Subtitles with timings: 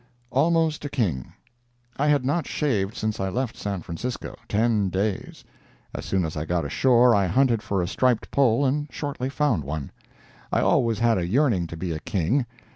[0.31, 1.31] ALMOST A KING
[1.95, 5.43] I had not shaved since I left San Francisco—ten days.
[5.93, 9.63] As soon as I got ashore I hunted for a striped pole, and shortly found
[9.63, 9.91] one.
[10.51, 12.47] I always had a yearning to be a King.